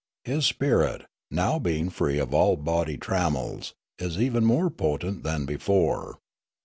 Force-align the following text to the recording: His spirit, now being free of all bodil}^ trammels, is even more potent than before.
His 0.23 0.47
spirit, 0.47 1.05
now 1.29 1.59
being 1.59 1.91
free 1.91 2.17
of 2.17 2.33
all 2.33 2.57
bodil}^ 2.57 2.99
trammels, 2.99 3.75
is 3.99 4.17
even 4.19 4.43
more 4.43 4.71
potent 4.71 5.21
than 5.21 5.45
before. 5.45 6.17